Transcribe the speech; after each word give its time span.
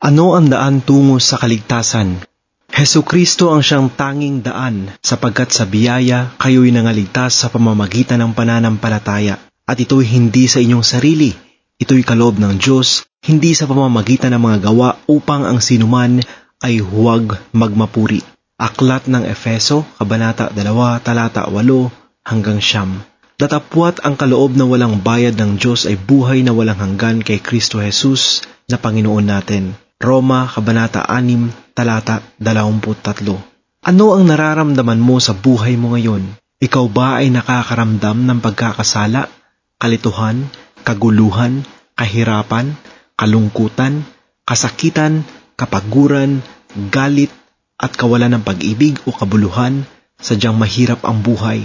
Ano 0.00 0.32
ang 0.32 0.48
daan 0.48 0.80
tungo 0.80 1.20
sa 1.20 1.36
kaligtasan? 1.36 2.24
Heso 2.72 3.04
Kristo 3.04 3.52
ang 3.52 3.60
siyang 3.60 3.92
tanging 3.92 4.40
daan 4.40 4.88
sapagkat 5.04 5.52
sa 5.52 5.68
biyaya 5.68 6.32
kayo'y 6.40 6.72
nangaligtas 6.72 7.44
sa 7.44 7.52
pamamagitan 7.52 8.24
ng 8.24 8.32
pananampalataya 8.32 9.36
at 9.68 9.76
ito'y 9.76 10.08
hindi 10.08 10.48
sa 10.48 10.64
inyong 10.64 10.80
sarili. 10.80 11.36
Ito'y 11.76 12.00
kaloob 12.00 12.40
ng 12.40 12.56
Diyos, 12.56 13.04
hindi 13.28 13.52
sa 13.52 13.68
pamamagitan 13.68 14.32
ng 14.32 14.40
mga 14.40 14.72
gawa 14.72 14.96
upang 15.04 15.44
ang 15.44 15.60
sinuman 15.60 16.24
ay 16.64 16.80
huwag 16.80 17.36
magmapuri. 17.52 18.24
Aklat 18.56 19.04
ng 19.04 19.28
Efeso, 19.28 19.84
Kabanata 20.00 20.48
2, 20.48 21.04
Talata 21.04 21.44
8 21.44 22.24
hanggang 22.24 22.56
Siyam. 22.64 23.04
Datapwat 23.36 24.00
ang 24.00 24.16
kaloob 24.16 24.56
na 24.56 24.64
walang 24.64 25.04
bayad 25.04 25.36
ng 25.36 25.60
Diyos 25.60 25.84
ay 25.84 26.00
buhay 26.00 26.40
na 26.40 26.56
walang 26.56 26.80
hanggan 26.80 27.20
kay 27.20 27.36
Kristo 27.36 27.84
Jesus 27.84 28.40
na 28.64 28.80
Panginoon 28.80 29.28
natin. 29.28 29.76
Roma, 30.00 30.48
Kabanata 30.48 31.04
6, 31.04 31.76
Talata 31.76 32.24
23. 32.40 33.84
Ano 33.84 34.16
ang 34.16 34.24
nararamdaman 34.24 34.96
mo 34.96 35.20
sa 35.20 35.36
buhay 35.36 35.76
mo 35.76 35.92
ngayon? 35.92 36.24
Ikaw 36.56 36.84
ba 36.88 37.20
ay 37.20 37.28
nakakaramdam 37.28 38.24
ng 38.24 38.40
pagkakasala, 38.40 39.28
kalituhan, 39.76 40.48
kaguluhan, 40.88 41.68
kahirapan, 42.00 42.80
kalungkutan, 43.12 44.08
kasakitan, 44.48 45.20
kapaguran, 45.60 46.40
galit, 46.88 47.28
at 47.76 47.92
kawalan 47.92 48.40
ng 48.40 48.44
pag-ibig 48.44 48.96
o 49.04 49.12
kabuluhan, 49.12 49.84
sadyang 50.16 50.56
mahirap 50.56 51.04
ang 51.04 51.20
buhay. 51.20 51.60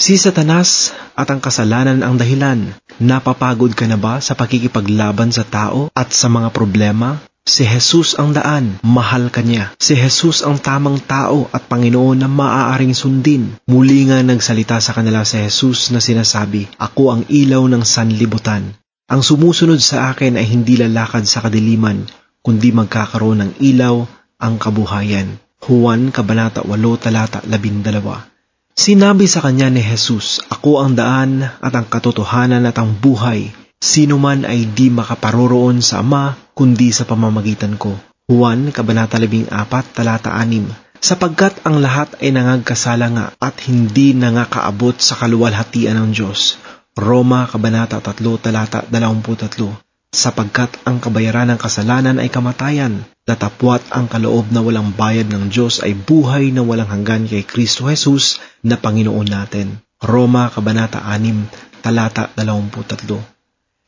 Si 0.00 0.16
Satanas 0.16 0.96
at 1.12 1.28
ang 1.28 1.44
kasalanan 1.44 2.00
ang 2.00 2.16
dahilan. 2.16 2.72
Napapagod 2.96 3.76
ka 3.76 3.84
na 3.84 4.00
ba 4.00 4.24
sa 4.24 4.32
pakikipaglaban 4.32 5.28
sa 5.28 5.44
tao 5.44 5.92
at 5.92 6.16
sa 6.16 6.32
mga 6.32 6.56
problema? 6.56 7.20
Si 7.46 7.62
Jesus 7.62 8.18
ang 8.18 8.34
daan, 8.34 8.82
mahal 8.82 9.30
ka 9.30 9.38
niya. 9.38 9.70
Si 9.78 9.94
Jesus 9.94 10.42
ang 10.42 10.58
tamang 10.58 10.98
tao 10.98 11.46
at 11.54 11.70
Panginoon 11.70 12.18
na 12.18 12.26
maaaring 12.26 12.90
sundin. 12.90 13.54
Muli 13.70 14.10
nga 14.10 14.18
nagsalita 14.18 14.82
sa 14.82 14.90
kanila 14.90 15.22
si 15.22 15.38
Jesus 15.38 15.94
na 15.94 16.02
sinasabi, 16.02 16.66
Ako 16.74 17.14
ang 17.14 17.22
ilaw 17.30 17.62
ng 17.70 17.86
sanlibutan. 17.86 18.74
Ang 19.06 19.22
sumusunod 19.22 19.78
sa 19.78 20.10
akin 20.10 20.34
ay 20.34 20.42
hindi 20.42 20.74
lalakad 20.74 21.22
sa 21.30 21.46
kadiliman, 21.46 22.10
kundi 22.42 22.74
magkakaroon 22.74 23.38
ng 23.38 23.52
ilaw 23.62 24.02
ang 24.42 24.58
kabuhayan. 24.58 25.38
Juan 25.62 26.10
Kabanata 26.10 26.66
8 26.66 26.74
Talata 26.98 27.46
12 27.46 28.74
Sinabi 28.74 29.30
sa 29.30 29.46
kanya 29.46 29.70
ni 29.70 29.86
Jesus, 29.86 30.42
Ako 30.50 30.82
ang 30.82 30.98
daan 30.98 31.46
at 31.46 31.72
ang 31.78 31.86
katotohanan 31.86 32.66
at 32.66 32.74
ang 32.74 32.90
buhay. 32.90 33.54
Sino 33.76 34.16
man 34.16 34.48
ay 34.48 34.72
di 34.72 34.88
makaparoroon 34.88 35.84
sa 35.84 36.00
Ama, 36.00 36.32
kundi 36.56 36.88
sa 36.96 37.04
pamamagitan 37.04 37.76
ko. 37.76 37.92
Juan 38.26 38.72
Kabanata 38.72 39.20
14 39.20 39.52
Talata 39.92 40.32
6 40.32 40.98
Sapagkat 40.98 41.60
ang 41.62 41.84
lahat 41.84 42.16
ay 42.24 42.32
nangagkasala 42.32 43.06
nga 43.12 43.26
at 43.36 43.60
hindi 43.68 44.16
nangakaabot 44.16 44.96
sa 44.96 45.14
kaluwalhatian 45.20 45.94
ng 46.00 46.10
Diyos. 46.16 46.56
Roma 46.96 47.44
Kabanata 47.44 48.00
3 48.00 48.16
Talata 48.40 48.80
23 48.88 49.86
sapagkat 50.16 50.80
ang 50.88 50.96
kabayaran 50.96 51.52
ng 51.52 51.60
kasalanan 51.60 52.16
ay 52.16 52.32
kamatayan, 52.32 53.04
datapwat 53.28 53.84
ang 53.92 54.08
kaloob 54.08 54.48
na 54.48 54.64
walang 54.64 54.96
bayad 54.96 55.28
ng 55.28 55.52
Diyos 55.52 55.84
ay 55.84 55.92
buhay 55.92 56.56
na 56.56 56.64
walang 56.64 56.88
hanggan 56.88 57.28
kay 57.28 57.44
Kristo 57.44 57.84
Jesus 57.84 58.40
na 58.64 58.80
Panginoon 58.80 59.28
natin. 59.28 59.76
Roma 60.00 60.48
Kabanata 60.48 61.04
6, 61.04 61.84
Talata 61.84 62.32
23 62.32 63.35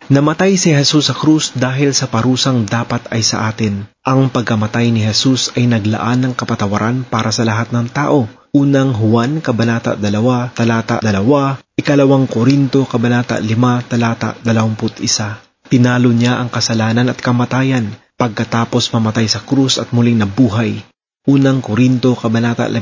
Namatay 0.08 0.56
si 0.56 0.72
Jesus 0.72 1.12
sa 1.12 1.14
krus 1.14 1.52
dahil 1.52 1.92
sa 1.92 2.08
parusang 2.08 2.64
dapat 2.64 3.04
ay 3.12 3.20
sa 3.20 3.44
atin. 3.52 3.84
Ang 4.00 4.32
pagkamatay 4.32 4.88
ni 4.88 5.04
Jesus 5.04 5.52
ay 5.52 5.68
naglaan 5.68 6.24
ng 6.24 6.32
kapatawaran 6.32 7.04
para 7.04 7.28
sa 7.28 7.44
lahat 7.44 7.76
ng 7.76 7.92
tao. 7.92 8.24
Unang 8.56 8.96
Juan 8.96 9.44
Kabanata 9.44 10.00
2, 10.00 10.56
Talata 10.56 11.04
2, 11.04 11.60
Ikalawang 11.76 12.24
Korinto 12.24 12.88
Kabanata 12.88 13.36
5, 13.36 13.52
Talata 13.84 14.32
21. 14.40 15.68
Tinalo 15.68 16.08
niya 16.16 16.40
ang 16.40 16.48
kasalanan 16.48 17.12
at 17.12 17.20
kamatayan 17.20 17.92
pagkatapos 18.16 18.88
mamatay 18.96 19.28
sa 19.28 19.44
krus 19.44 19.76
at 19.76 19.92
muling 19.92 20.16
nabuhay. 20.16 20.88
Unang 21.28 21.60
Korinto 21.60 22.16
Kabanata 22.16 22.64
15 22.64 22.80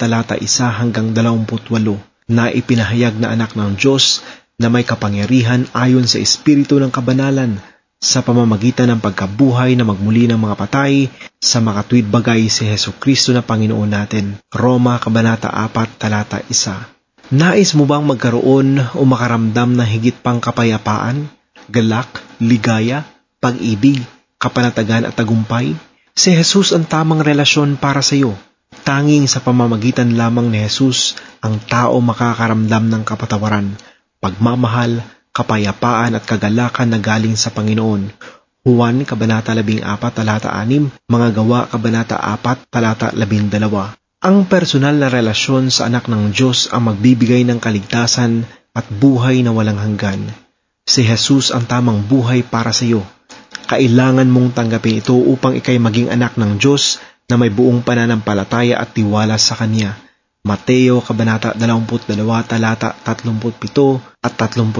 talata 0.00 0.40
1 0.40 0.48
hanggang 0.80 1.12
28 1.12 1.68
na 2.32 2.48
ipinahayag 2.48 3.20
na 3.20 3.36
anak 3.36 3.52
ng 3.52 3.76
Diyos 3.76 4.24
na 4.62 4.70
may 4.70 4.86
kapangyarihan 4.86 5.66
ayon 5.74 6.06
sa 6.06 6.22
Espiritu 6.22 6.78
ng 6.78 6.94
Kabanalan 6.94 7.58
sa 7.98 8.22
pamamagitan 8.22 8.94
ng 8.94 9.02
pagkabuhay 9.02 9.74
na 9.74 9.82
magmuli 9.82 10.30
ng 10.30 10.38
mga 10.38 10.54
patay 10.54 11.10
sa 11.42 11.58
makatwid 11.58 12.06
bagay 12.06 12.46
si 12.46 12.66
Heso 12.66 12.94
Kristo 12.94 13.34
na 13.34 13.42
Panginoon 13.42 13.90
natin. 13.90 14.38
Roma 14.54 15.02
Kabanata 15.02 15.50
4 15.50 15.98
talata 15.98 16.38
1 16.38 17.34
Nais 17.34 17.74
mo 17.74 17.90
bang 17.90 18.06
magkaroon 18.06 18.78
o 18.94 19.02
makaramdam 19.02 19.74
ng 19.74 19.86
higit 19.86 20.14
pang 20.22 20.38
kapayapaan? 20.38 21.42
galak, 21.70 22.20
ligaya, 22.42 23.06
pag-ibig, 23.38 24.02
kapanatagan 24.40 25.06
at 25.06 25.14
tagumpay, 25.14 25.76
si 26.16 26.34
Jesus 26.34 26.74
ang 26.74 26.88
tamang 26.88 27.22
relasyon 27.22 27.78
para 27.78 28.02
sa 28.02 28.18
iyo. 28.18 28.34
Tanging 28.82 29.28
sa 29.28 29.44
pamamagitan 29.44 30.16
lamang 30.16 30.48
ni 30.48 30.64
Jesus 30.64 31.14
ang 31.44 31.60
tao 31.60 32.00
makakaramdam 32.00 32.88
ng 32.88 33.02
kapatawaran, 33.06 33.76
pagmamahal, 34.22 35.02
kapayapaan 35.34 36.14
at 36.14 36.22
kagalakan 36.22 36.94
na 36.94 37.02
galing 37.02 37.34
sa 37.34 37.50
Panginoon. 37.50 38.14
Juan 38.62 39.02
Kabanata 39.02 39.50
14 39.58 39.82
talata 40.14 40.54
6, 40.54 41.10
Mga 41.10 41.28
Gawa 41.34 41.66
Kabanata 41.66 42.22
4 42.22 42.70
talata 42.70 43.10
12. 43.10 43.98
Ang 44.22 44.46
personal 44.46 45.02
na 45.02 45.10
relasyon 45.10 45.74
sa 45.74 45.90
anak 45.90 46.06
ng 46.06 46.30
Diyos 46.30 46.70
ang 46.70 46.86
magbibigay 46.86 47.42
ng 47.42 47.58
kaligtasan 47.58 48.46
at 48.70 48.86
buhay 48.86 49.42
na 49.42 49.50
walang 49.50 49.82
hanggan. 49.82 50.30
Si 50.86 51.02
Jesus 51.02 51.50
ang 51.50 51.66
tamang 51.66 52.06
buhay 52.06 52.46
para 52.46 52.70
sa 52.70 52.86
iyo. 52.86 53.02
Kailangan 53.66 54.30
mong 54.30 54.54
tanggapin 54.54 55.02
ito 55.02 55.18
upang 55.18 55.58
ikay 55.58 55.82
maging 55.82 56.14
anak 56.14 56.38
ng 56.38 56.62
Diyos 56.62 57.02
na 57.26 57.34
may 57.34 57.50
buong 57.50 57.82
pananampalataya 57.82 58.78
at 58.78 58.94
tiwala 58.94 59.34
sa 59.42 59.58
Kanya. 59.58 59.98
Mateo 60.42 60.98
Kabanata 60.98 61.54
22 61.54 62.18
talata 62.50 62.98
37 63.06 63.46
at 64.26 64.32
39. 64.34 64.74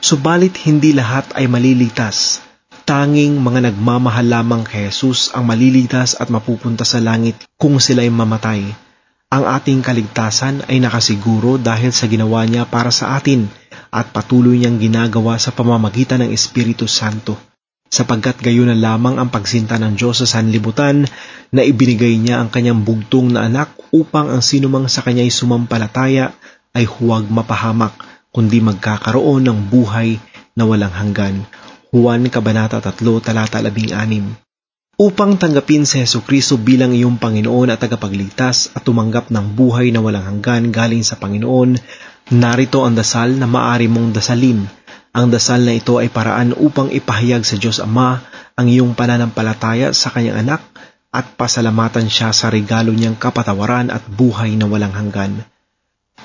Subalit 0.00 0.56
hindi 0.64 0.96
lahat 0.96 1.28
ay 1.36 1.44
maliligtas. 1.44 2.40
Tanging 2.88 3.36
mga 3.36 3.68
nagmamahal 3.68 4.24
lamang 4.24 4.64
kay 4.64 4.88
Jesus 4.88 5.28
ang 5.36 5.44
malilitas 5.44 6.16
at 6.16 6.32
mapupunta 6.32 6.88
sa 6.88 7.04
langit 7.04 7.36
kung 7.60 7.76
sila 7.76 8.00
ay 8.00 8.08
mamatay. 8.08 8.64
Ang 9.28 9.44
ating 9.44 9.84
kaligtasan 9.84 10.64
ay 10.72 10.80
nakasiguro 10.80 11.60
dahil 11.60 11.92
sa 11.92 12.08
ginawa 12.08 12.48
niya 12.48 12.64
para 12.64 12.88
sa 12.88 13.20
atin 13.20 13.52
at 13.92 14.08
patuloy 14.08 14.56
niyang 14.56 14.80
ginagawa 14.80 15.36
sa 15.36 15.52
pamamagitan 15.52 16.24
ng 16.24 16.32
Espiritu 16.32 16.88
Santo, 16.88 17.36
sapagkat 17.92 18.40
gayon 18.40 18.72
na 18.72 18.76
lamang 18.78 19.20
ang 19.20 19.28
pagsinta 19.28 19.76
ng 19.76 20.00
Diyos 20.00 20.24
sa 20.24 20.40
sanlibutan 20.40 21.04
na 21.54 21.62
ibinigay 21.62 22.18
niya 22.18 22.42
ang 22.42 22.48
kanyang 22.50 22.82
bugtong 22.82 23.34
na 23.34 23.46
anak 23.46 23.74
upang 23.94 24.30
ang 24.32 24.42
sinumang 24.42 24.90
sa 24.90 25.02
kanya'y 25.02 25.30
sumampalataya 25.30 26.34
ay 26.76 26.84
huwag 26.84 27.30
mapahamak, 27.30 27.96
kundi 28.34 28.60
magkakaroon 28.60 29.46
ng 29.46 29.58
buhay 29.72 30.20
na 30.58 30.68
walang 30.68 30.92
hanggan. 30.92 31.44
Juan 31.94 32.28
Kabanata 32.28 32.82
3, 32.82 32.92
Talata 33.24 33.62
16 33.62 34.46
Upang 34.96 35.36
tanggapin 35.36 35.84
si 35.84 36.00
Yesu 36.00 36.24
Kristo 36.24 36.56
bilang 36.56 36.96
iyong 36.96 37.20
Panginoon 37.20 37.68
at 37.68 37.84
tagapagligtas 37.84 38.72
at 38.72 38.80
tumanggap 38.80 39.28
ng 39.28 39.52
buhay 39.52 39.92
na 39.92 40.00
walang 40.00 40.24
hanggan 40.24 40.72
galing 40.72 41.04
sa 41.04 41.20
Panginoon, 41.20 41.76
Narito 42.26 42.82
ang 42.82 42.98
dasal 42.98 43.38
na 43.38 43.46
maari 43.46 43.86
mong 43.86 44.18
dasalin. 44.18 44.66
Ang 45.14 45.30
dasal 45.30 45.62
na 45.62 45.78
ito 45.78 46.02
ay 46.02 46.10
paraan 46.10 46.58
upang 46.58 46.90
ipahayag 46.90 47.46
sa 47.46 47.54
Diyos 47.54 47.78
Ama 47.78 48.18
ang 48.58 48.66
iyong 48.66 48.98
pananampalataya 48.98 49.94
sa 49.94 50.10
kanyang 50.10 50.42
anak 50.42 50.60
at 51.12 51.36
pasalamatan 51.38 52.06
siya 52.06 52.30
sa 52.30 52.48
regalo 52.48 52.94
niyang 52.94 53.18
kapatawaran 53.18 53.90
at 53.90 54.06
buhay 54.06 54.54
na 54.54 54.70
walang 54.70 54.94
hanggan. 54.94 55.42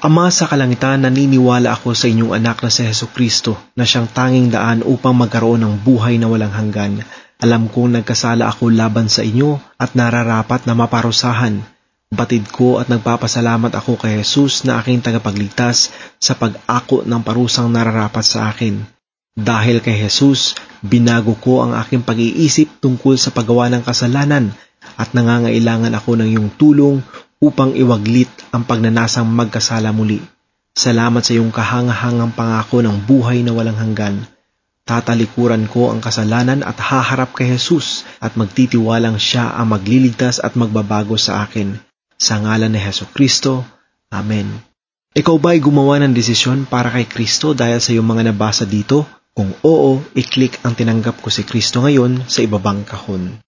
Ama 0.02 0.34
sa 0.34 0.50
kalangitan, 0.50 1.06
naniniwala 1.06 1.74
ako 1.76 1.94
sa 1.94 2.10
inyong 2.10 2.34
anak 2.34 2.66
na 2.66 2.70
si 2.74 2.82
Heso 2.82 3.12
Kristo 3.12 3.54
na 3.78 3.86
siyang 3.86 4.10
tanging 4.10 4.50
daan 4.50 4.82
upang 4.82 5.14
magkaroon 5.14 5.62
ng 5.62 5.76
buhay 5.86 6.18
na 6.18 6.32
walang 6.32 6.52
hanggan. 6.52 7.06
Alam 7.42 7.70
kong 7.70 8.02
nagkasala 8.02 8.50
ako 8.50 8.74
laban 8.74 9.10
sa 9.10 9.22
inyo 9.22 9.62
at 9.78 9.94
nararapat 9.94 10.66
na 10.66 10.74
maparusahan 10.74 11.62
Batid 12.12 12.52
ko 12.52 12.76
at 12.76 12.92
nagpapasalamat 12.92 13.72
ako 13.72 13.96
kay 13.96 14.20
Jesus 14.20 14.68
na 14.68 14.84
aking 14.84 15.00
tagapagligtas 15.00 15.96
sa 16.20 16.36
pag-ako 16.36 17.08
ng 17.08 17.24
parusang 17.24 17.72
nararapat 17.72 18.28
sa 18.28 18.52
akin. 18.52 18.84
Dahil 19.32 19.80
kay 19.80 19.96
Jesus, 19.96 20.60
binago 20.84 21.40
ko 21.40 21.64
ang 21.64 21.72
aking 21.72 22.04
pag-iisip 22.04 22.84
tungkol 22.84 23.16
sa 23.16 23.32
paggawa 23.32 23.72
ng 23.72 23.88
kasalanan 23.88 24.52
at 25.02 25.18
nangangailangan 25.18 25.98
ako 25.98 26.22
ng 26.22 26.28
iyong 26.38 26.50
tulong 26.62 27.02
upang 27.42 27.74
iwaglit 27.74 28.30
ang 28.54 28.62
pagnanasang 28.70 29.26
magkasala 29.26 29.90
muli. 29.90 30.22
Salamat 30.78 31.26
sa 31.26 31.34
iyong 31.34 31.50
kahangahangang 31.50 32.38
pangako 32.38 32.86
ng 32.86 33.02
buhay 33.10 33.42
na 33.42 33.58
walang 33.58 33.82
hanggan. 33.82 34.30
Tatalikuran 34.86 35.66
ko 35.66 35.90
ang 35.90 36.06
kasalanan 36.06 36.62
at 36.62 36.78
haharap 36.78 37.34
kay 37.34 37.50
Jesus 37.50 38.06
at 38.22 38.38
magtitiwalang 38.38 39.18
siya 39.18 39.58
ang 39.58 39.74
magliligtas 39.74 40.38
at 40.38 40.54
magbabago 40.54 41.18
sa 41.18 41.42
akin. 41.50 41.82
Sa 42.22 42.38
ngalan 42.38 42.70
ni 42.70 42.78
Heso 42.78 43.10
Kristo. 43.10 43.66
Amen. 44.14 44.48
Ikaw 45.18 45.36
ba 45.42 45.58
ay 45.58 45.60
gumawa 45.60 45.98
ng 46.00 46.14
desisyon 46.14 46.70
para 46.70 46.94
kay 46.94 47.10
Kristo 47.10 47.58
dahil 47.58 47.82
sa 47.82 47.90
iyong 47.92 48.06
mga 48.06 48.32
nabasa 48.32 48.70
dito? 48.70 49.04
Kung 49.34 49.52
oo, 49.66 50.00
i-click 50.14 50.62
ang 50.62 50.78
tinanggap 50.78 51.20
ko 51.20 51.34
si 51.34 51.42
Kristo 51.42 51.82
ngayon 51.82 52.30
sa 52.30 52.46
ibabang 52.46 52.86
kahon. 52.86 53.44